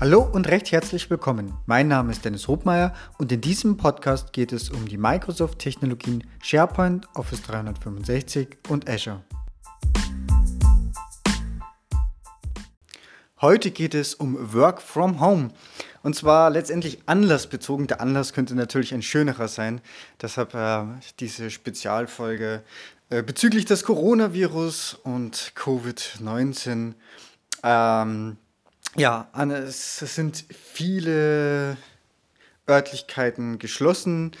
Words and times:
Hallo 0.00 0.22
und 0.22 0.48
recht 0.48 0.72
herzlich 0.72 1.10
willkommen. 1.10 1.52
Mein 1.66 1.86
Name 1.86 2.10
ist 2.10 2.24
Dennis 2.24 2.48
Hobmeier 2.48 2.94
und 3.18 3.30
in 3.32 3.42
diesem 3.42 3.76
Podcast 3.76 4.32
geht 4.32 4.50
es 4.50 4.70
um 4.70 4.88
die 4.88 4.96
Microsoft-Technologien 4.96 6.24
SharePoint, 6.42 7.06
Office 7.14 7.42
365 7.42 8.56
und 8.70 8.88
Azure. 8.88 9.22
Heute 13.42 13.70
geht 13.72 13.94
es 13.94 14.14
um 14.14 14.54
Work 14.54 14.80
from 14.80 15.20
Home. 15.20 15.48
Und 16.02 16.16
zwar 16.16 16.48
letztendlich 16.48 17.02
anlassbezogen. 17.04 17.86
Der 17.86 18.00
Anlass 18.00 18.32
könnte 18.32 18.54
natürlich 18.54 18.94
ein 18.94 19.02
schönerer 19.02 19.48
sein. 19.48 19.82
Deshalb 20.22 20.54
äh, 20.54 20.82
diese 21.18 21.50
Spezialfolge 21.50 22.62
äh, 23.10 23.22
bezüglich 23.22 23.66
des 23.66 23.84
Coronavirus 23.84 24.94
und 25.04 25.52
Covid-19. 25.54 26.94
Ähm, 27.62 28.38
ja, 28.96 29.28
es 29.48 29.98
sind 29.98 30.44
viele 30.50 31.76
Örtlichkeiten 32.68 33.58
geschlossen. 33.58 34.32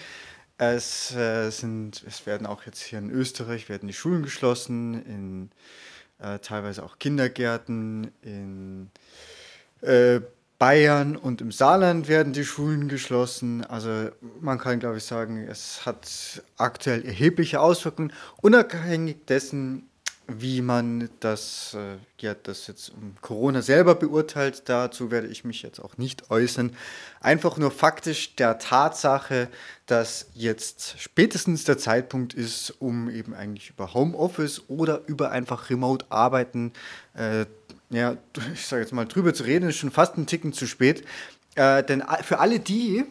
Es, 0.58 1.14
äh, 1.14 1.50
sind, 1.50 2.04
es 2.06 2.26
werden 2.26 2.46
auch 2.46 2.64
jetzt 2.64 2.82
hier 2.82 2.98
in 2.98 3.10
Österreich 3.10 3.68
werden 3.68 3.86
die 3.86 3.94
Schulen 3.94 4.22
geschlossen, 4.22 5.02
in 5.06 5.50
äh, 6.18 6.38
teilweise 6.40 6.82
auch 6.82 6.98
Kindergärten, 6.98 8.10
in 8.22 8.90
äh, 9.80 10.20
Bayern 10.58 11.16
und 11.16 11.40
im 11.40 11.52
Saarland 11.52 12.08
werden 12.08 12.34
die 12.34 12.44
Schulen 12.44 12.88
geschlossen. 12.88 13.64
Also 13.64 14.10
man 14.42 14.58
kann, 14.58 14.78
glaube 14.78 14.98
ich, 14.98 15.04
sagen, 15.04 15.38
es 15.38 15.86
hat 15.86 16.42
aktuell 16.58 17.06
erhebliche 17.06 17.60
Auswirkungen, 17.60 18.12
unabhängig 18.42 19.24
dessen, 19.26 19.89
wie 20.38 20.62
man 20.62 21.08
das, 21.20 21.74
äh, 21.74 21.96
ja, 22.20 22.34
das 22.34 22.66
jetzt 22.66 22.90
um 22.90 23.14
Corona 23.20 23.62
selber 23.62 23.94
beurteilt, 23.94 24.64
dazu 24.66 25.10
werde 25.10 25.28
ich 25.28 25.44
mich 25.44 25.62
jetzt 25.62 25.80
auch 25.80 25.96
nicht 25.96 26.30
äußern. 26.30 26.76
Einfach 27.20 27.56
nur 27.56 27.70
faktisch 27.70 28.36
der 28.36 28.58
Tatsache, 28.58 29.48
dass 29.86 30.28
jetzt 30.34 31.00
spätestens 31.00 31.64
der 31.64 31.78
Zeitpunkt 31.78 32.34
ist, 32.34 32.74
um 32.78 33.10
eben 33.10 33.34
eigentlich 33.34 33.70
über 33.70 33.94
Homeoffice 33.94 34.62
oder 34.68 35.02
über 35.06 35.30
einfach 35.30 35.70
Remote-Arbeiten, 35.70 36.72
äh, 37.14 37.46
ja, 37.90 38.16
ich 38.54 38.66
sage 38.66 38.82
jetzt 38.82 38.92
mal 38.92 39.06
drüber 39.06 39.34
zu 39.34 39.42
reden, 39.42 39.68
ist 39.68 39.78
schon 39.78 39.90
fast 39.90 40.16
ein 40.16 40.26
Ticken 40.26 40.52
zu 40.52 40.66
spät. 40.66 41.04
Äh, 41.56 41.82
denn 41.82 42.04
für 42.22 42.38
alle 42.38 42.60
die, 42.60 43.04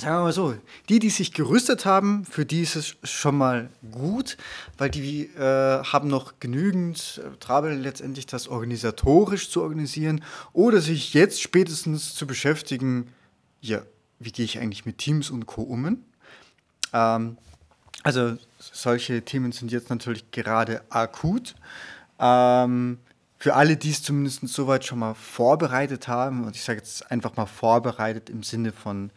sagen 0.00 0.16
wir 0.16 0.22
mal 0.22 0.32
so, 0.32 0.54
die, 0.88 0.98
die 0.98 1.10
sich 1.10 1.32
gerüstet 1.32 1.84
haben, 1.84 2.24
für 2.24 2.46
die 2.46 2.62
ist 2.62 2.76
es 2.76 2.96
schon 3.04 3.36
mal 3.36 3.68
gut, 3.92 4.36
weil 4.78 4.90
die 4.90 5.24
äh, 5.36 5.82
haben 5.84 6.08
noch 6.08 6.34
genügend 6.40 7.20
äh, 7.24 7.36
Travel 7.38 7.76
letztendlich 7.76 8.26
das 8.26 8.48
organisatorisch 8.48 9.50
zu 9.50 9.62
organisieren 9.62 10.24
oder 10.52 10.80
sich 10.80 11.14
jetzt 11.14 11.42
spätestens 11.42 12.14
zu 12.14 12.26
beschäftigen, 12.26 13.12
ja, 13.60 13.82
wie 14.18 14.32
gehe 14.32 14.44
ich 14.44 14.58
eigentlich 14.58 14.86
mit 14.86 14.98
Teams 14.98 15.30
und 15.30 15.46
Co. 15.46 15.62
um. 15.62 16.04
Ähm, 16.92 17.36
also 18.02 18.36
solche 18.58 19.22
Themen 19.22 19.52
sind 19.52 19.70
jetzt 19.72 19.90
natürlich 19.90 20.30
gerade 20.30 20.82
akut. 20.88 21.54
Ähm, 22.18 22.98
für 23.38 23.54
alle, 23.54 23.76
die 23.78 23.90
es 23.90 24.02
zumindest 24.02 24.46
soweit 24.48 24.84
schon 24.84 24.98
mal 24.98 25.14
vorbereitet 25.14 26.08
haben, 26.08 26.44
und 26.44 26.54
ich 26.54 26.62
sage 26.62 26.78
jetzt 26.78 27.10
einfach 27.10 27.36
mal 27.36 27.46
vorbereitet 27.46 28.28
im 28.28 28.42
Sinne 28.42 28.70
von 28.70 29.10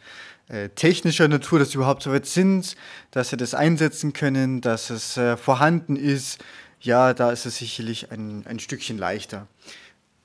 äh, 0.48 0.68
technischer 0.70 1.28
Natur, 1.28 1.58
dass 1.58 1.70
sie 1.70 1.76
überhaupt 1.76 2.02
so 2.02 2.12
weit 2.12 2.26
sind, 2.26 2.76
dass 3.10 3.30
sie 3.30 3.36
das 3.36 3.54
einsetzen 3.54 4.12
können, 4.12 4.60
dass 4.60 4.90
es 4.90 5.16
äh, 5.16 5.36
vorhanden 5.36 5.96
ist, 5.96 6.38
ja, 6.80 7.14
da 7.14 7.32
ist 7.32 7.46
es 7.46 7.56
sicherlich 7.56 8.10
ein, 8.12 8.44
ein 8.46 8.58
Stückchen 8.58 8.98
leichter. 8.98 9.46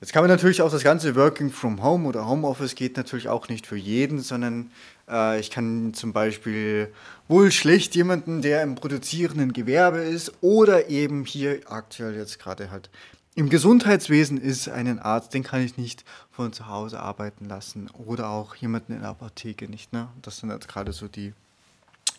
Jetzt 0.00 0.12
kann 0.12 0.22
man 0.22 0.30
natürlich 0.30 0.62
auch 0.62 0.70
das 0.70 0.82
ganze 0.82 1.14
Working 1.14 1.50
from 1.50 1.82
Home 1.82 2.08
oder 2.08 2.26
Homeoffice 2.26 2.74
geht 2.74 2.96
natürlich 2.96 3.28
auch 3.28 3.48
nicht 3.48 3.66
für 3.66 3.76
jeden, 3.76 4.20
sondern 4.20 4.70
äh, 5.08 5.38
ich 5.40 5.50
kann 5.50 5.92
zum 5.92 6.14
Beispiel 6.14 6.92
wohl 7.28 7.52
schlecht 7.52 7.94
jemanden, 7.94 8.40
der 8.40 8.62
im 8.62 8.76
produzierenden 8.76 9.52
Gewerbe 9.52 9.98
ist 9.98 10.32
oder 10.40 10.88
eben 10.88 11.26
hier 11.26 11.60
aktuell 11.66 12.16
jetzt 12.16 12.38
gerade 12.38 12.70
halt 12.70 12.88
im 13.34 13.48
Gesundheitswesen 13.48 14.38
ist 14.38 14.68
einen 14.68 14.98
Arzt, 14.98 15.34
den 15.34 15.42
kann 15.42 15.62
ich 15.62 15.76
nicht 15.76 16.04
von 16.30 16.52
zu 16.52 16.66
Hause 16.66 17.00
arbeiten 17.00 17.44
lassen 17.44 17.88
oder 17.90 18.28
auch 18.28 18.56
jemanden 18.56 18.92
in 18.92 19.00
der 19.00 19.10
Apotheke 19.10 19.68
nicht. 19.68 19.92
Ne? 19.92 20.08
Das 20.22 20.38
sind 20.38 20.50
jetzt 20.50 20.68
gerade 20.68 20.92
so 20.92 21.06
die, 21.06 21.32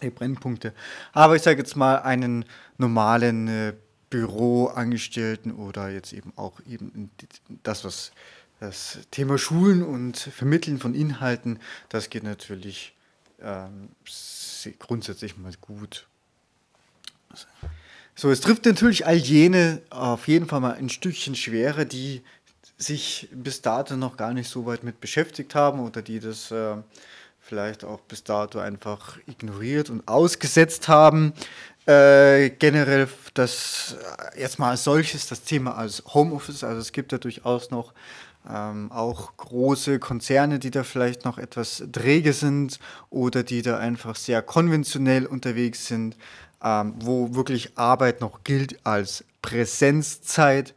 die 0.02 0.10
Brennpunkte. 0.10 0.74
Aber 1.12 1.36
ich 1.36 1.42
sage 1.42 1.60
jetzt 1.60 1.76
mal 1.76 1.98
einen 1.98 2.46
normalen 2.78 3.48
äh, 3.48 3.74
Büroangestellten 4.10 5.54
oder 5.54 5.90
jetzt 5.90 6.14
eben 6.14 6.34
auch 6.36 6.60
eben 6.68 7.10
das, 7.64 7.84
was 7.84 8.12
das 8.60 9.00
Thema 9.10 9.38
Schulen 9.38 9.82
und 9.82 10.18
Vermitteln 10.18 10.78
von 10.78 10.94
Inhalten, 10.94 11.60
das 11.90 12.10
geht 12.10 12.24
natürlich 12.24 12.94
ähm, 13.42 13.90
grundsätzlich 14.78 15.36
mal 15.38 15.54
gut. 15.60 16.08
Also, 17.30 17.48
so, 18.22 18.30
es 18.30 18.40
trifft 18.40 18.68
natürlich 18.68 19.08
all 19.08 19.16
jene 19.16 19.82
auf 19.90 20.28
jeden 20.28 20.46
Fall 20.46 20.60
mal 20.60 20.74
ein 20.74 20.90
Stückchen 20.90 21.34
schwerer, 21.34 21.86
die 21.86 22.22
sich 22.78 23.28
bis 23.32 23.64
dato 23.64 23.98
noch 23.98 24.16
gar 24.16 24.32
nicht 24.36 24.48
so 24.48 24.68
weit 24.68 24.84
mit 24.84 25.02
beschäftigt 25.02 25.56
haben 25.56 25.80
oder 25.80 26.04
die 26.04 26.20
das 26.20 26.52
äh, 26.52 26.76
vielleicht 27.40 27.84
auch 27.84 28.00
bis 28.02 28.24
dato 28.24 28.60
einfach 28.60 29.18
ignoriert 29.26 29.90
und 29.90 30.08
ausgesetzt 30.08 30.88
haben. 30.88 31.34
Äh, 31.88 32.52
generell 32.52 33.08
das 33.34 33.98
äh, 34.36 34.40
jetzt 34.40 34.60
mal 34.60 34.70
als 34.70 34.84
solches 34.84 35.26
das 35.26 35.42
Thema 35.42 35.76
als 35.76 36.04
Homeoffice, 36.14 36.64
also 36.64 36.80
es 36.80 36.92
gibt 36.92 37.12
ja 37.14 37.18
durchaus 37.18 37.72
noch 37.72 37.92
ähm, 38.48 38.92
auch 38.92 39.36
große 39.36 39.98
Konzerne, 39.98 40.60
die 40.60 40.70
da 40.70 40.84
vielleicht 40.84 41.26
noch 41.26 41.40
etwas 41.40 41.84
träge 41.92 42.34
sind 42.34 42.78
oder 43.10 43.42
die 43.42 43.64
da 43.64 43.80
einfach 43.80 44.16
sehr 44.16 44.44
konventionell 44.44 45.26
unterwegs 45.26 45.88
sind 45.88 46.16
ähm, 46.64 46.94
wo 47.00 47.34
wirklich 47.34 47.78
Arbeit 47.78 48.22
noch 48.22 48.44
gilt 48.44 48.86
als 48.86 49.24
Präsenzzeit. 49.42 50.74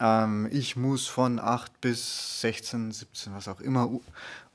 Ähm, 0.00 0.48
ich 0.50 0.76
muss 0.76 1.06
von 1.06 1.38
8 1.38 1.80
bis 1.80 2.40
16, 2.40 2.92
17, 2.92 3.34
was 3.34 3.48
auch 3.48 3.60
immer 3.60 3.90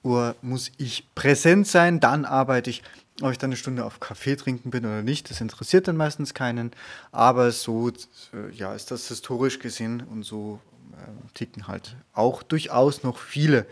Uhr, 0.03 0.35
muss 0.41 0.71
ich 0.77 1.05
präsent 1.13 1.67
sein. 1.67 1.99
Dann 1.99 2.25
arbeite 2.25 2.69
ich, 2.69 2.83
ob 3.21 3.31
ich 3.31 3.37
dann 3.37 3.49
eine 3.49 3.57
Stunde 3.57 3.85
auf 3.85 3.99
Kaffee 3.99 4.35
trinken 4.35 4.71
bin 4.71 4.85
oder 4.85 5.03
nicht, 5.03 5.29
das 5.29 5.41
interessiert 5.41 5.87
dann 5.87 5.97
meistens 5.97 6.33
keinen. 6.33 6.71
Aber 7.11 7.51
so 7.51 7.89
äh, 7.89 7.93
ja, 8.53 8.73
ist 8.73 8.91
das 8.91 9.07
historisch 9.07 9.59
gesehen 9.59 10.01
und 10.01 10.23
so 10.23 10.59
äh, 10.93 11.33
ticken 11.35 11.67
halt 11.67 11.95
auch 12.13 12.43
durchaus 12.43 13.03
noch 13.03 13.17
viele. 13.17 13.65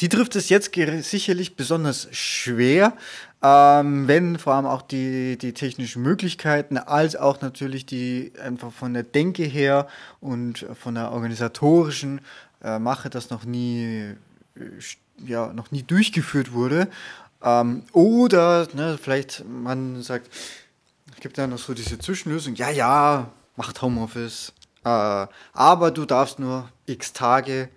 Die 0.00 0.08
trifft 0.08 0.36
es 0.36 0.48
jetzt 0.48 0.74
sicherlich 0.74 1.56
besonders 1.56 2.08
schwer, 2.12 2.92
ähm, 3.42 4.08
wenn 4.08 4.38
vor 4.38 4.54
allem 4.54 4.66
auch 4.66 4.82
die, 4.82 5.38
die 5.38 5.52
technischen 5.52 6.02
Möglichkeiten, 6.02 6.76
als 6.76 7.16
auch 7.16 7.40
natürlich 7.40 7.86
die 7.86 8.32
einfach 8.42 8.72
von 8.72 8.94
der 8.94 9.04
Denke 9.04 9.44
her 9.44 9.88
und 10.20 10.66
von 10.80 10.94
der 10.94 11.12
organisatorischen 11.12 12.20
äh, 12.62 12.78
Mache, 12.78 13.08
das 13.08 13.30
noch 13.30 13.44
nie, 13.44 14.14
äh, 14.56 15.24
ja, 15.24 15.52
noch 15.52 15.70
nie 15.70 15.82
durchgeführt 15.82 16.52
wurde. 16.52 16.88
Ähm, 17.42 17.82
oder 17.92 18.68
ne, 18.74 18.98
vielleicht 19.00 19.44
man 19.46 20.02
sagt, 20.02 20.30
es 21.14 21.20
gibt 21.20 21.38
ja 21.38 21.46
noch 21.46 21.58
so 21.58 21.72
diese 21.72 21.98
Zwischenlösung, 21.98 22.54
ja, 22.54 22.70
ja, 22.70 23.30
macht 23.56 23.80
Homeoffice, 23.80 24.52
äh, 24.84 25.26
aber 25.52 25.90
du 25.90 26.04
darfst 26.04 26.38
nur 26.38 26.68
x 26.86 27.12
Tage 27.12 27.68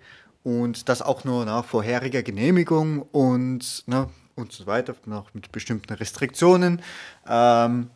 und 0.42 0.88
das 0.88 1.02
auch 1.02 1.24
nur 1.24 1.44
nach 1.44 1.64
vorheriger 1.64 2.22
Genehmigung 2.22 3.02
und, 3.02 3.84
ne, 3.86 4.08
und 4.34 4.52
so 4.52 4.66
weiter, 4.66 4.94
noch 5.06 5.34
mit 5.34 5.52
bestimmten 5.52 5.92
Restriktionen. 5.92 6.82
Ähm, 7.26 7.90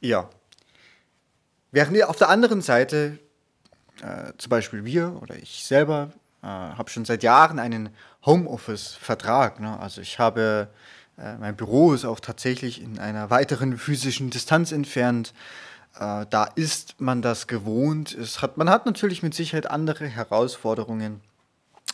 ja. 0.00 0.28
Während 1.70 2.02
auf 2.04 2.16
der 2.16 2.28
anderen 2.28 2.62
Seite, 2.62 3.18
äh, 4.00 4.32
zum 4.38 4.50
Beispiel 4.50 4.84
wir 4.84 5.20
oder 5.22 5.36
ich 5.36 5.64
selber, 5.64 6.10
äh, 6.42 6.46
habe 6.46 6.90
schon 6.90 7.04
seit 7.04 7.22
Jahren 7.22 7.58
einen 7.58 7.90
Homeoffice-Vertrag. 8.24 9.60
Ne? 9.60 9.78
Also 9.80 10.00
ich 10.00 10.18
habe, 10.18 10.68
äh, 11.18 11.36
mein 11.36 11.56
Büro 11.56 11.92
ist 11.92 12.04
auch 12.04 12.20
tatsächlich 12.20 12.80
in 12.80 12.98
einer 12.98 13.28
weiteren 13.30 13.76
physischen 13.76 14.30
Distanz 14.30 14.72
entfernt. 14.72 15.34
Äh, 15.98 16.26
da 16.30 16.44
ist 16.54 17.00
man 17.00 17.22
das 17.22 17.46
gewohnt. 17.46 18.14
Es 18.14 18.40
hat, 18.40 18.56
man 18.56 18.70
hat 18.70 18.86
natürlich 18.86 19.22
mit 19.22 19.34
Sicherheit 19.34 19.70
andere 19.70 20.06
Herausforderungen 20.06 21.20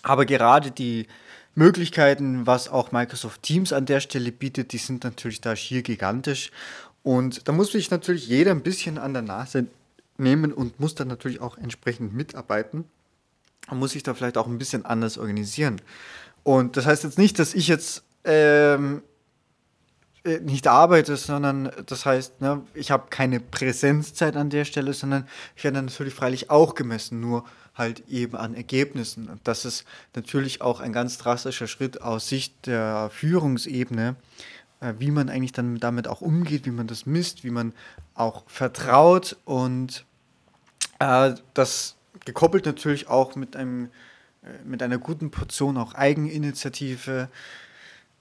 aber 0.02 0.26
gerade 0.26 0.70
die 0.70 1.06
Möglichkeiten, 1.54 2.46
was 2.46 2.68
auch 2.68 2.92
Microsoft 2.92 3.42
Teams 3.42 3.72
an 3.72 3.86
der 3.86 4.00
Stelle 4.00 4.32
bietet, 4.32 4.72
die 4.72 4.78
sind 4.78 5.04
natürlich 5.04 5.40
da 5.40 5.56
schier 5.56 5.82
gigantisch. 5.82 6.50
Und 7.02 7.48
da 7.48 7.52
muss 7.52 7.72
sich 7.72 7.90
natürlich 7.90 8.28
jeder 8.28 8.52
ein 8.52 8.62
bisschen 8.62 8.98
an 8.98 9.12
der 9.12 9.22
Nase 9.22 9.66
nehmen 10.18 10.52
und 10.52 10.78
muss 10.78 10.94
dann 10.94 11.08
natürlich 11.08 11.40
auch 11.40 11.56
entsprechend 11.56 12.14
mitarbeiten. 12.14 12.84
Man 13.68 13.78
muss 13.78 13.92
sich 13.92 14.02
da 14.02 14.14
vielleicht 14.14 14.36
auch 14.36 14.46
ein 14.46 14.58
bisschen 14.58 14.84
anders 14.84 15.18
organisieren. 15.18 15.80
Und 16.42 16.76
das 16.76 16.86
heißt 16.86 17.04
jetzt 17.04 17.18
nicht, 17.18 17.38
dass 17.38 17.54
ich 17.54 17.68
jetzt 17.68 18.04
ähm, 18.24 18.98
äh, 18.98 19.09
nicht 20.24 20.66
arbeite, 20.66 21.16
sondern 21.16 21.70
das 21.86 22.04
heißt, 22.04 22.40
ne, 22.40 22.62
ich 22.74 22.90
habe 22.90 23.06
keine 23.08 23.40
Präsenzzeit 23.40 24.36
an 24.36 24.50
der 24.50 24.64
Stelle, 24.64 24.92
sondern 24.92 25.26
ich 25.56 25.64
werde 25.64 25.80
natürlich 25.80 26.14
freilich 26.14 26.50
auch 26.50 26.74
gemessen, 26.74 27.20
nur 27.20 27.44
halt 27.74 28.06
eben 28.08 28.36
an 28.36 28.54
Ergebnissen. 28.54 29.28
Und 29.28 29.40
das 29.44 29.64
ist 29.64 29.84
natürlich 30.14 30.60
auch 30.60 30.80
ein 30.80 30.92
ganz 30.92 31.18
drastischer 31.18 31.66
Schritt 31.66 32.02
aus 32.02 32.28
Sicht 32.28 32.66
der 32.66 33.10
Führungsebene, 33.10 34.16
äh, 34.80 34.94
wie 34.98 35.10
man 35.10 35.28
eigentlich 35.30 35.52
dann 35.52 35.78
damit 35.78 36.06
auch 36.06 36.20
umgeht, 36.20 36.66
wie 36.66 36.70
man 36.70 36.86
das 36.86 37.06
misst, 37.06 37.42
wie 37.44 37.50
man 37.50 37.72
auch 38.14 38.44
vertraut 38.46 39.36
und 39.44 40.04
äh, 40.98 41.34
das 41.54 41.96
gekoppelt 42.26 42.66
natürlich 42.66 43.08
auch 43.08 43.34
mit 43.36 43.56
einem 43.56 43.86
äh, 44.42 44.64
mit 44.64 44.82
einer 44.82 44.98
guten 44.98 45.30
Portion 45.30 45.76
auch 45.76 45.94
Eigeninitiative 45.94 47.28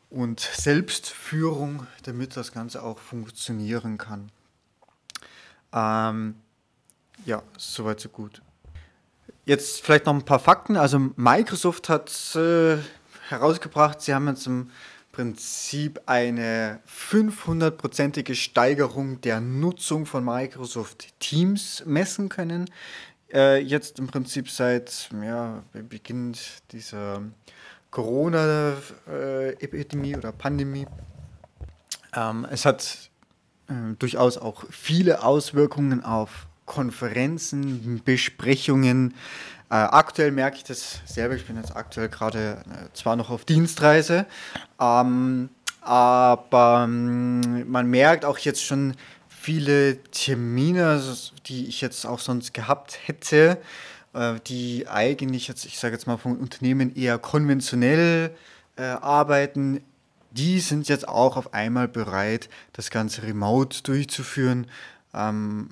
und 0.09 0.39
Selbstführung, 0.39 1.85
damit 2.03 2.35
das 2.35 2.51
Ganze 2.51 2.83
auch 2.83 3.00
funktionieren 3.00 3.97
kann. 3.97 4.31
Ähm, 5.71 6.35
ja, 7.25 7.44
soweit 7.57 8.00
so 8.00 8.09
gut. 8.09 8.41
Jetzt 9.45 9.81
vielleicht 9.81 10.06
noch 10.06 10.13
ein 10.13 10.25
paar 10.25 10.39
Fakten. 10.39 10.77
Also 10.77 11.00
Microsoft 11.15 11.89
hat 11.89 12.35
äh, 12.35 12.77
herausgebracht, 13.29 14.01
sie 14.01 14.13
haben 14.13 14.27
jetzt 14.27 14.47
im 14.47 14.69
Prinzip 15.11 16.01
eine 16.06 16.79
500-prozentige 16.88 18.35
Steigerung 18.35 19.21
der 19.21 19.41
Nutzung 19.41 20.05
von 20.05 20.23
Microsoft 20.23 21.19
Teams 21.19 21.83
messen 21.85 22.29
können. 22.29 22.69
Äh, 23.33 23.62
jetzt 23.62 24.00
im 24.00 24.07
Prinzip 24.07 24.50
seit 24.50 25.09
ja, 25.23 25.63
Beginn 25.73 26.35
dieser 26.71 27.21
Corona-Epidemie 27.91 30.15
oder 30.15 30.31
Pandemie. 30.31 30.88
Ähm, 32.15 32.47
es 32.50 32.65
hat 32.65 33.09
äh, 33.68 33.74
durchaus 33.97 34.38
auch 34.38 34.63
viele 34.69 35.24
Auswirkungen 35.24 36.03
auf 36.03 36.47
Konferenzen, 36.65 38.01
Besprechungen. 38.06 39.15
Äh, 39.69 39.75
aktuell 39.75 40.31
merke 40.31 40.57
ich 40.57 40.63
das 40.63 41.01
selber, 41.06 41.36
ich 41.36 41.45
bin 41.45 41.57
jetzt 41.57 41.75
aktuell 41.75 42.09
gerade 42.09 42.63
äh, 42.69 42.94
zwar 42.94 43.15
noch 43.15 43.30
auf 43.30 43.45
Dienstreise, 43.45 44.25
ähm, 44.80 45.50
aber 45.81 46.86
ähm, 46.86 47.69
man 47.69 47.88
merkt 47.88 48.25
auch 48.25 48.39
jetzt 48.39 48.63
schon 48.63 48.95
viele 49.27 50.01
Termine, 50.12 51.01
die 51.45 51.68
ich 51.68 51.81
jetzt 51.81 52.06
auch 52.06 52.19
sonst 52.19 52.53
gehabt 52.53 53.00
hätte, 53.06 53.57
die 54.47 54.88
eigentlich 54.88 55.47
jetzt, 55.47 55.65
ich 55.65 55.79
sage 55.79 55.94
jetzt 55.94 56.07
mal 56.07 56.17
von 56.17 56.38
Unternehmen 56.38 56.95
eher 56.95 57.19
konventionell 57.19 58.35
äh, 58.75 58.83
arbeiten, 58.83 59.81
die 60.31 60.59
sind 60.59 60.88
jetzt 60.88 61.07
auch 61.07 61.38
auf 61.38 61.53
einmal 61.53 61.88
bereit, 61.88 62.50
das 62.73 62.89
Ganze 62.89 63.23
remote 63.23 63.83
durchzuführen. 63.83 64.67
Ähm, 65.13 65.69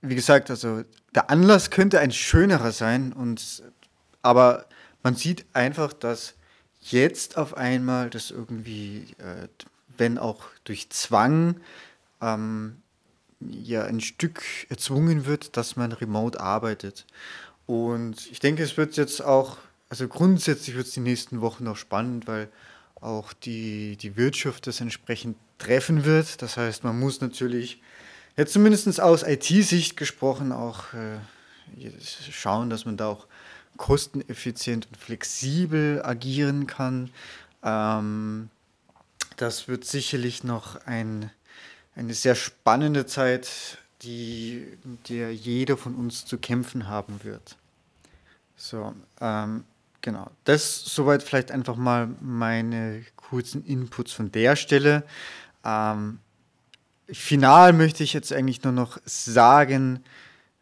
wie 0.00 0.14
gesagt, 0.14 0.50
also 0.50 0.82
der 1.14 1.30
Anlass 1.30 1.70
könnte 1.70 2.00
ein 2.00 2.12
schönerer 2.12 2.72
sein, 2.72 3.12
und, 3.12 3.62
aber 4.22 4.66
man 5.02 5.14
sieht 5.14 5.46
einfach, 5.52 5.92
dass 5.92 6.34
jetzt 6.80 7.36
auf 7.36 7.56
einmal 7.56 8.10
das 8.10 8.30
irgendwie, 8.30 9.06
äh, 9.18 9.48
wenn 9.96 10.18
auch 10.18 10.44
durch 10.64 10.90
Zwang, 10.90 11.60
ähm, 12.20 12.82
ja 13.40 13.84
ein 13.84 14.00
Stück 14.00 14.42
erzwungen 14.68 15.26
wird, 15.26 15.56
dass 15.56 15.76
man 15.76 15.92
remote 15.92 16.40
arbeitet. 16.40 17.06
Und 17.68 18.26
ich 18.32 18.40
denke, 18.40 18.62
es 18.62 18.76
wird 18.78 18.96
jetzt 18.96 19.22
auch, 19.22 19.58
also 19.90 20.08
grundsätzlich 20.08 20.74
wird 20.74 20.86
es 20.86 20.94
die 20.94 21.00
nächsten 21.00 21.42
Wochen 21.42 21.64
noch 21.64 21.76
spannend, 21.76 22.26
weil 22.26 22.48
auch 22.96 23.32
die, 23.32 23.96
die 23.96 24.16
Wirtschaft 24.16 24.66
das 24.66 24.80
entsprechend 24.80 25.36
treffen 25.58 26.04
wird. 26.06 26.42
Das 26.42 26.56
heißt, 26.56 26.82
man 26.82 26.98
muss 26.98 27.20
natürlich, 27.20 27.82
jetzt 28.36 28.54
zumindest 28.54 29.00
aus 29.00 29.22
IT-Sicht 29.22 29.96
gesprochen, 29.96 30.50
auch 30.50 30.94
äh, 30.94 31.90
schauen, 32.32 32.70
dass 32.70 32.86
man 32.86 32.96
da 32.96 33.08
auch 33.08 33.26
kosteneffizient 33.76 34.86
und 34.86 34.96
flexibel 34.96 36.02
agieren 36.02 36.66
kann. 36.66 37.10
Ähm, 37.62 38.48
das 39.36 39.68
wird 39.68 39.84
sicherlich 39.84 40.42
noch 40.42 40.84
ein 40.86 41.30
eine 41.98 42.14
sehr 42.14 42.36
spannende 42.36 43.06
Zeit, 43.06 43.78
die, 44.02 44.66
der 45.08 45.34
jeder 45.34 45.76
von 45.76 45.94
uns 45.94 46.24
zu 46.24 46.38
kämpfen 46.38 46.88
haben 46.88 47.24
wird. 47.24 47.56
So, 48.56 48.94
ähm, 49.20 49.64
genau. 50.00 50.30
Das 50.44 50.84
soweit 50.84 51.22
vielleicht 51.22 51.50
einfach 51.50 51.76
mal 51.76 52.08
meine 52.20 53.04
kurzen 53.16 53.64
Inputs 53.64 54.12
von 54.12 54.30
der 54.32 54.56
Stelle. 54.56 55.04
Ähm, 55.64 56.18
final 57.08 57.72
möchte 57.72 58.04
ich 58.04 58.12
jetzt 58.12 58.32
eigentlich 58.32 58.62
nur 58.62 58.72
noch 58.72 58.98
sagen, 59.04 60.04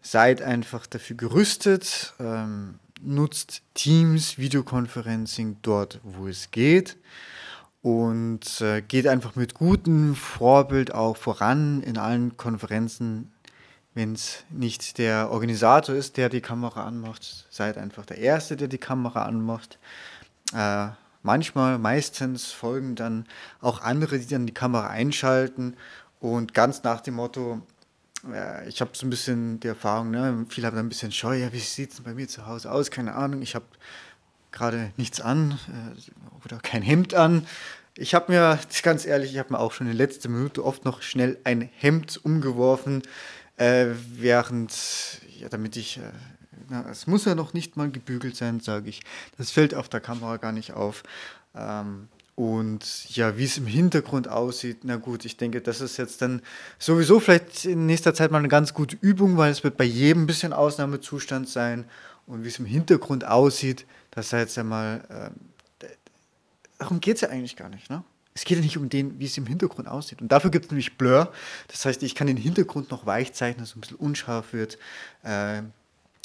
seid 0.01 0.41
einfach 0.41 0.87
dafür 0.87 1.17
gerüstet, 1.17 2.15
ähm, 2.21 2.79
nutzt 3.03 3.63
Teams, 3.75 4.39
Videoconferencing 4.39 5.57
dort, 5.63 6.01
wo 6.03 6.29
es 6.29 6.51
geht 6.51 6.97
und 7.87 8.61
äh, 8.63 8.83
geht 8.83 9.07
einfach 9.07 9.37
mit 9.37 9.55
gutem 9.55 10.17
Vorbild 10.17 10.93
auch 10.93 11.17
voran 11.17 11.85
in 11.85 11.99
allen 11.99 12.37
Konferenzen. 12.37 13.31
Wenn 13.95 14.15
es 14.15 14.43
nicht 14.51 14.99
der 14.99 15.31
Organisator 15.31 15.95
ist, 15.95 16.17
der 16.17 16.29
die 16.29 16.41
Kamera 16.41 16.85
anmacht, 16.85 17.47
seid 17.49 17.79
einfach 17.79 18.05
der 18.05 18.19
Erste, 18.19 18.57
der 18.57 18.67
die 18.67 18.79
Kamera 18.79 19.23
anmacht. 19.23 19.79
Äh, 20.53 20.89
manchmal, 21.23 21.79
meistens 21.79 22.51
folgen 22.51 22.97
dann 22.97 23.25
auch 23.61 23.81
andere, 23.83 24.19
die 24.19 24.27
dann 24.27 24.47
die 24.47 24.55
Kamera 24.55 24.89
einschalten 24.89 25.77
und 26.19 26.55
ganz 26.55 26.83
nach 26.83 27.01
dem 27.03 27.15
Motto, 27.15 27.63
äh, 28.29 28.69
ich 28.69 28.81
habe 28.81 28.91
so 28.95 29.07
ein 29.07 29.11
bisschen 29.11 29.61
die 29.61 29.69
Erfahrung, 29.69 30.11
ne, 30.11 30.45
viele 30.49 30.67
haben 30.67 30.77
ein 30.77 30.89
bisschen 30.89 31.13
Scheu, 31.13 31.37
ja, 31.37 31.53
wie 31.53 31.61
sieht 31.61 31.93
es 31.93 32.01
bei 32.01 32.15
mir 32.15 32.27
zu 32.27 32.47
Hause 32.47 32.73
aus? 32.73 32.91
Keine 32.91 33.15
Ahnung, 33.15 33.43
ich 33.43 33.55
habe 33.55 33.67
gerade 34.57 34.91
nichts 34.97 35.21
an 35.21 35.59
äh, 35.69 36.45
oder 36.45 36.59
kein 36.59 36.83
Hemd 36.83 37.15
an. 37.15 37.47
Ich 37.97 38.15
habe 38.15 38.33
mir, 38.33 38.59
ganz 38.83 39.07
ehrlich, 39.07 39.33
ich 39.33 39.39
habe 39.39 39.53
mir 39.53 39.59
auch 39.59 39.73
schon 39.73 39.87
in 39.87 39.97
letzter 39.97 40.29
Minute 40.29 40.65
oft 40.65 40.85
noch 40.85 41.03
schnell 41.03 41.39
ein 41.45 41.71
Hemd 41.79 42.21
umgeworfen, 42.25 43.03
äh, 43.57 43.87
während, 44.15 44.73
ja, 45.39 45.49
damit 45.49 45.77
ich, 45.77 45.99
äh, 45.99 46.03
na, 46.69 46.85
es 46.91 47.07
muss 47.07 47.25
ja 47.25 47.35
noch 47.35 47.55
nicht 47.55 47.77
mal 47.77 47.91
gebügelt 47.91 48.37
sein, 48.37 48.61
sage 48.61 48.89
ich. 48.89 49.01
Das 49.39 49.51
fällt 49.51 49.75
auf 49.75 49.89
der 49.89 50.01
Kamera 50.01 50.37
gar 50.37 50.53
nicht 50.53 50.73
auf. 50.73 51.05
Ähm, 51.55 52.09
und 52.35 53.17
ja, 53.17 53.39
wie 53.39 53.45
es 53.45 53.57
im 53.57 53.67
Hintergrund 53.67 54.29
aussieht, 54.29 54.81
na 54.83 54.97
gut, 54.97 55.25
ich 55.25 55.39
denke, 55.39 55.63
das 55.63 55.81
ist 55.81 55.97
jetzt 55.97 56.21
dann 56.21 56.43
sowieso 56.79 57.19
vielleicht 57.19 57.65
in 57.65 57.87
nächster 57.87 58.13
Zeit 58.13 58.31
mal 58.31 58.39
eine 58.39 58.49
ganz 58.49 58.75
gute 58.75 58.99
Übung, 59.01 59.39
weil 59.39 59.51
es 59.51 59.65
wird 59.65 59.79
bei 59.79 59.85
jedem 59.85 60.25
ein 60.25 60.27
bisschen 60.27 60.53
Ausnahmezustand 60.53 61.49
sein. 61.49 61.87
Und 62.27 62.45
wie 62.45 62.49
es 62.49 62.59
im 62.59 62.67
Hintergrund 62.67 63.25
aussieht, 63.25 63.87
das 64.17 64.31
sei 64.31 64.41
jetzt 64.41 64.57
ja 64.57 64.65
mal, 64.65 65.33
äh, 65.81 65.87
darum 66.79 67.01
geht 67.01 67.17
es 67.17 67.21
ja 67.21 67.29
eigentlich 67.29 67.55
gar 67.55 67.69
nicht. 67.69 67.91
Ne? 67.91 68.03
Es 68.35 68.45
geht 68.45 68.57
ja 68.57 68.65
nicht 68.65 68.79
um 68.79 68.89
den, 68.89 69.21
wie 69.21 69.27
es 69.27 69.37
im 69.37 69.47
Hintergrund 69.47 69.89
aussieht. 69.89 70.21
Und 70.23 70.33
dafür 70.33 70.51
gibt 70.51 70.65
es 70.65 70.71
nämlich 70.71 70.97
Blur. 70.97 71.33
Das 71.69 71.85
heißt, 71.85 72.03
ich 72.03 72.15
kann 72.15 72.27
den 72.27 72.39
Hintergrund 72.39 72.91
noch 72.91 73.05
weich 73.07 73.35
zeichnen, 73.35 73.61
dass 73.61 73.71
es 73.71 73.77
ein 73.77 73.83
bisschen 73.83 73.99
unscharf 73.99 74.55
wird. 74.55 74.79
Äh, 75.23 75.63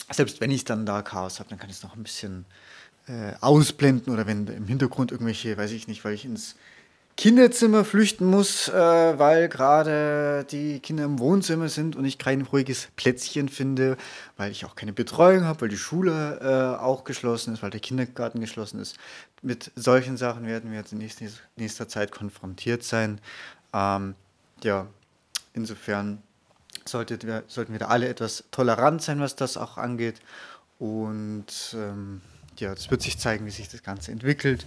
selbst 0.09 0.39
wenn 0.39 0.51
ich 0.51 0.63
dann 0.63 0.85
da 0.85 1.01
Chaos 1.01 1.39
habe, 1.39 1.49
dann 1.49 1.59
kann 1.59 1.69
ich 1.69 1.75
es 1.77 1.83
noch 1.83 1.95
ein 1.95 2.03
bisschen 2.03 2.45
äh, 3.07 3.33
ausblenden 3.41 4.13
oder 4.13 4.25
wenn 4.25 4.47
im 4.47 4.67
Hintergrund 4.67 5.11
irgendwelche, 5.11 5.57
weiß 5.57 5.71
ich 5.71 5.87
nicht, 5.89 6.05
weil 6.05 6.13
ich 6.13 6.23
ins 6.23 6.55
Kinderzimmer 7.21 7.85
flüchten 7.85 8.25
muss, 8.25 8.67
äh, 8.67 8.73
weil 8.73 9.47
gerade 9.47 10.43
die 10.49 10.79
Kinder 10.79 11.03
im 11.03 11.19
Wohnzimmer 11.19 11.69
sind 11.69 11.95
und 11.95 12.03
ich 12.03 12.17
kein 12.17 12.41
ruhiges 12.41 12.87
Plätzchen 12.95 13.47
finde, 13.47 13.95
weil 14.37 14.49
ich 14.49 14.65
auch 14.65 14.73
keine 14.73 14.91
Betreuung 14.91 15.43
habe, 15.43 15.61
weil 15.61 15.69
die 15.69 15.77
Schule 15.77 16.39
äh, 16.41 16.81
auch 16.81 17.03
geschlossen 17.03 17.53
ist, 17.53 17.61
weil 17.61 17.69
der 17.69 17.79
Kindergarten 17.79 18.39
geschlossen 18.39 18.79
ist. 18.79 18.97
Mit 19.43 19.71
solchen 19.75 20.17
Sachen 20.17 20.47
werden 20.47 20.71
wir 20.71 20.79
jetzt 20.79 20.93
in 20.93 20.97
nächster, 20.97 21.27
nächster 21.57 21.87
Zeit 21.87 22.11
konfrontiert 22.11 22.81
sein. 22.81 23.21
Ähm, 23.71 24.15
ja, 24.63 24.87
insofern 25.53 26.23
solltet 26.85 27.27
wir, 27.27 27.43
sollten 27.45 27.71
wir 27.71 27.79
da 27.81 27.89
alle 27.89 28.07
etwas 28.07 28.45
tolerant 28.49 29.03
sein, 29.03 29.19
was 29.19 29.35
das 29.35 29.57
auch 29.57 29.77
angeht. 29.77 30.21
Und 30.79 31.75
ähm, 31.75 32.21
ja, 32.57 32.73
es 32.73 32.89
wird 32.89 33.03
sich 33.03 33.19
zeigen, 33.19 33.45
wie 33.45 33.51
sich 33.51 33.69
das 33.69 33.83
Ganze 33.83 34.11
entwickelt. 34.11 34.65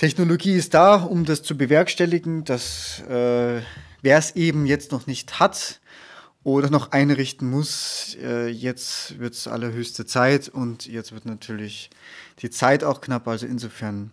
Technologie 0.00 0.54
ist 0.54 0.72
da, 0.72 0.94
um 0.94 1.26
das 1.26 1.42
zu 1.42 1.58
bewerkstelligen, 1.58 2.44
dass 2.44 3.00
äh, 3.00 3.60
wer 4.00 4.16
es 4.16 4.34
eben 4.34 4.64
jetzt 4.64 4.92
noch 4.92 5.06
nicht 5.06 5.40
hat 5.40 5.78
oder 6.42 6.70
noch 6.70 6.92
einrichten 6.92 7.50
muss, 7.50 8.16
äh, 8.18 8.48
jetzt 8.48 9.18
wird 9.18 9.34
es 9.34 9.46
allerhöchste 9.46 10.06
Zeit 10.06 10.48
und 10.48 10.86
jetzt 10.86 11.12
wird 11.12 11.26
natürlich 11.26 11.90
die 12.40 12.48
Zeit 12.48 12.82
auch 12.82 13.02
knapp, 13.02 13.28
also 13.28 13.44
insofern 13.44 14.10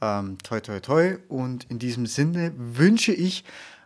ähm, 0.00 0.38
toi 0.44 0.60
toi 0.60 0.78
toi. 0.78 1.16
Und 1.26 1.64
in 1.70 1.80
diesem 1.80 2.06
Sinne 2.06 2.52
wünsche 2.56 3.12
ich 3.12 3.42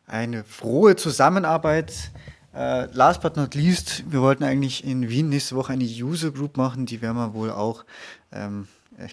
eine 0.06 0.44
frohe 0.44 0.94
Zusammenarbeit. 0.94 2.10
Äh, 2.54 2.84
last 2.92 3.22
but 3.22 3.38
not 3.38 3.54
least, 3.54 4.04
wir 4.12 4.20
wollten 4.20 4.44
eigentlich 4.44 4.84
in 4.84 5.08
Wien 5.08 5.30
nächste 5.30 5.56
Woche 5.56 5.72
eine 5.72 5.84
User 5.84 6.32
Group 6.32 6.58
machen, 6.58 6.84
die 6.84 7.00
werden 7.00 7.16
wir 7.16 7.32
wohl 7.32 7.50
auch 7.50 7.86
ähm, 8.30 8.68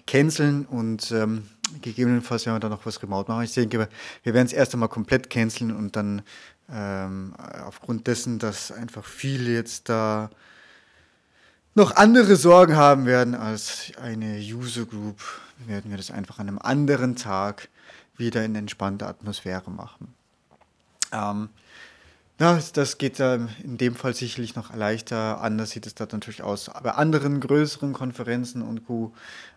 canceln 0.06 0.66
und 0.66 1.10
ähm, 1.12 1.48
gegebenenfalls 1.82 2.46
werden 2.46 2.56
wir 2.56 2.60
dann 2.60 2.70
noch 2.70 2.86
was 2.86 3.02
remote 3.02 3.30
machen. 3.30 3.44
Ich 3.44 3.54
denke, 3.54 3.88
wir 4.22 4.34
werden 4.34 4.46
es 4.46 4.52
erst 4.52 4.74
einmal 4.74 4.88
komplett 4.88 5.30
canceln 5.30 5.74
und 5.74 5.96
dann 5.96 6.22
ähm, 6.70 7.34
aufgrund 7.64 8.06
dessen, 8.06 8.38
dass 8.38 8.72
einfach 8.72 9.04
viele 9.04 9.52
jetzt 9.52 9.88
da 9.88 10.30
noch 11.74 11.96
andere 11.96 12.36
Sorgen 12.36 12.76
haben 12.76 13.06
werden 13.06 13.34
als 13.34 13.92
eine 14.00 14.38
User 14.38 14.84
Group, 14.84 15.20
werden 15.66 15.90
wir 15.90 15.96
das 15.96 16.10
einfach 16.10 16.38
an 16.38 16.48
einem 16.48 16.58
anderen 16.58 17.16
Tag 17.16 17.68
wieder 18.16 18.44
in 18.44 18.54
entspannter 18.54 19.08
Atmosphäre 19.08 19.70
machen. 19.70 20.14
Ähm, 21.12 21.50
ja, 22.40 22.60
das 22.72 22.98
geht 22.98 23.18
ähm, 23.18 23.48
in 23.64 23.78
dem 23.78 23.96
Fall 23.96 24.14
sicherlich 24.14 24.54
noch 24.54 24.74
leichter. 24.74 25.40
Anders 25.40 25.70
sieht 25.70 25.86
es 25.86 25.94
da 25.94 26.06
natürlich 26.10 26.42
aus. 26.42 26.70
Bei 26.82 26.92
anderen 26.92 27.40
größeren 27.40 27.92
Konferenzen 27.92 28.62
und 28.62 28.86
Co. 28.86 29.12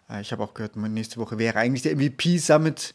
Äh, 0.10 0.22
ich 0.22 0.32
habe 0.32 0.44
auch 0.44 0.54
gehört, 0.56 0.76
nächste 0.76 1.18
Woche 1.18 1.38
wäre 1.38 1.60
eigentlich 1.60 1.84
der 1.84 1.96
MVP 1.96 2.40
Summit 2.40 2.94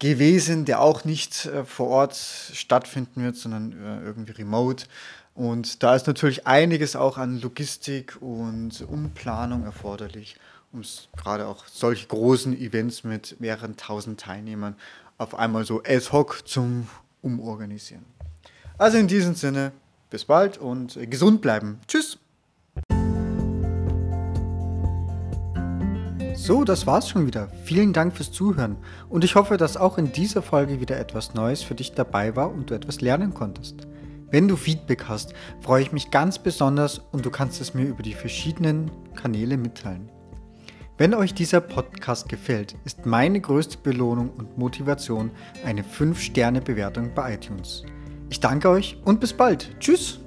gewesen, 0.00 0.64
der 0.64 0.80
auch 0.80 1.04
nicht 1.04 1.46
äh, 1.46 1.64
vor 1.64 1.88
Ort 1.88 2.16
stattfinden 2.16 3.22
wird, 3.22 3.36
sondern 3.36 3.72
äh, 3.72 4.04
irgendwie 4.04 4.32
remote. 4.32 4.86
Und 5.34 5.84
da 5.84 5.94
ist 5.94 6.08
natürlich 6.08 6.48
einiges 6.48 6.96
auch 6.96 7.16
an 7.16 7.40
Logistik 7.40 8.20
und 8.20 8.80
Umplanung 8.88 9.64
erforderlich, 9.64 10.36
um 10.72 10.82
gerade 11.16 11.46
auch 11.46 11.64
solche 11.66 12.08
großen 12.08 12.58
Events 12.58 13.04
mit 13.04 13.40
mehreren 13.40 13.76
tausend 13.76 14.18
Teilnehmern 14.18 14.74
auf 15.16 15.36
einmal 15.36 15.64
so 15.64 15.80
ad 15.84 16.10
hoc 16.10 16.42
zum 16.44 16.88
Umorganisieren. 17.22 18.17
Also 18.78 18.96
in 18.96 19.08
diesem 19.08 19.34
Sinne, 19.34 19.72
bis 20.08 20.24
bald 20.24 20.56
und 20.56 20.96
gesund 21.10 21.42
bleiben. 21.42 21.80
Tschüss! 21.88 22.18
So, 26.36 26.62
das 26.62 26.86
war's 26.86 27.08
schon 27.08 27.26
wieder. 27.26 27.48
Vielen 27.64 27.92
Dank 27.92 28.16
fürs 28.16 28.30
Zuhören 28.30 28.76
und 29.08 29.24
ich 29.24 29.34
hoffe, 29.34 29.56
dass 29.56 29.76
auch 29.76 29.98
in 29.98 30.12
dieser 30.12 30.42
Folge 30.42 30.80
wieder 30.80 30.96
etwas 30.96 31.34
Neues 31.34 31.62
für 31.62 31.74
dich 31.74 31.92
dabei 31.92 32.36
war 32.36 32.52
und 32.52 32.70
du 32.70 32.74
etwas 32.74 33.00
lernen 33.00 33.34
konntest. 33.34 33.88
Wenn 34.30 34.46
du 34.46 34.54
Feedback 34.54 35.06
hast, 35.08 35.34
freue 35.60 35.82
ich 35.82 35.90
mich 35.90 36.12
ganz 36.12 36.38
besonders 36.38 37.00
und 37.10 37.26
du 37.26 37.30
kannst 37.30 37.60
es 37.60 37.74
mir 37.74 37.84
über 37.84 38.04
die 38.04 38.14
verschiedenen 38.14 38.92
Kanäle 39.16 39.56
mitteilen. 39.56 40.08
Wenn 40.96 41.14
euch 41.14 41.34
dieser 41.34 41.60
Podcast 41.60 42.28
gefällt, 42.28 42.76
ist 42.84 43.06
meine 43.06 43.40
größte 43.40 43.78
Belohnung 43.78 44.30
und 44.30 44.56
Motivation 44.56 45.32
eine 45.64 45.82
5-Sterne-Bewertung 45.82 47.12
bei 47.14 47.34
iTunes. 47.34 47.84
Ich 48.30 48.40
danke 48.40 48.68
euch 48.68 48.98
und 49.04 49.20
bis 49.20 49.32
bald. 49.32 49.78
Tschüss! 49.80 50.20